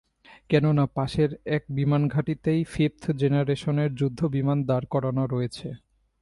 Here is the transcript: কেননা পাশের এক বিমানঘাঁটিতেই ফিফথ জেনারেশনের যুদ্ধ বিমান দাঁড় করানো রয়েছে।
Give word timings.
কেননা 0.49 0.85
পাশের 0.95 1.31
এক 1.47 1.63
বিমানঘাঁটিতেই 1.69 2.61
ফিফথ 2.63 3.03
জেনারেশনের 3.11 3.89
যুদ্ধ 3.95 4.19
বিমান 4.27 4.57
দাঁড় 4.65 4.87
করানো 4.89 5.23
রয়েছে। 5.25 5.67